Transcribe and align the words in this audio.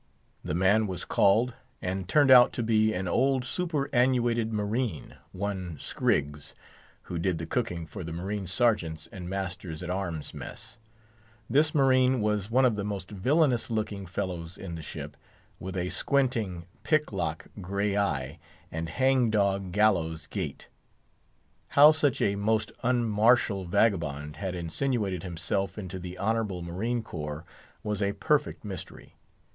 The 0.43 0.55
man 0.55 0.87
was 0.87 1.05
called, 1.05 1.53
and 1.79 2.09
turned 2.09 2.31
out 2.31 2.53
to 2.53 2.63
be 2.63 2.91
an 2.91 3.07
old 3.07 3.45
superannuated 3.45 4.51
marine, 4.51 5.17
one 5.31 5.77
Scriggs, 5.79 6.55
who 7.03 7.19
did 7.19 7.37
the 7.37 7.45
cooking 7.45 7.85
for 7.85 8.03
the 8.03 8.11
marine 8.11 8.47
sergeants 8.47 9.07
and 9.11 9.29
masters 9.29 9.83
at 9.83 9.91
arms' 9.91 10.33
mess. 10.33 10.79
This 11.47 11.75
marine 11.75 12.19
was 12.19 12.49
one 12.49 12.65
of 12.65 12.75
the 12.75 12.83
most 12.83 13.11
villainous 13.11 13.69
looking 13.69 14.07
fellows 14.07 14.57
in 14.57 14.73
the 14.73 14.81
ship, 14.81 15.15
with 15.59 15.77
a 15.77 15.89
squinting, 15.89 16.65
pick 16.81 17.11
lock, 17.13 17.45
gray 17.61 17.95
eye, 17.95 18.39
and 18.71 18.89
hang 18.89 19.29
dog 19.29 19.71
gallows 19.71 20.25
gait. 20.25 20.67
How 21.77 21.91
such 21.91 22.23
a 22.23 22.35
most 22.35 22.71
unmartial 22.81 23.65
vagabond 23.65 24.37
had 24.37 24.55
insinuated 24.55 25.21
himself 25.21 25.77
into 25.77 25.99
the 25.99 26.17
honourable 26.17 26.63
marine 26.63 27.03
corps 27.03 27.45
was 27.83 28.01
a 28.01 28.13
perfect 28.13 28.65
mystery. 28.65 29.13